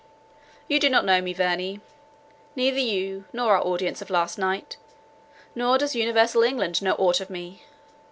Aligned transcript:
You 0.67 0.79
do 0.79 0.89
not 0.89 1.05
know 1.05 1.21
me, 1.21 1.31
Verney; 1.31 1.79
neither 2.55 2.79
you, 2.79 3.25
nor 3.31 3.55
our 3.55 3.61
audience 3.61 4.01
of 4.01 4.09
last 4.09 4.39
night, 4.39 4.77
nor 5.53 5.77
does 5.77 5.93
universal 5.93 6.41
England 6.41 6.81
know 6.81 6.93
aught 6.95 7.19
of 7.21 7.29
me. 7.29 7.61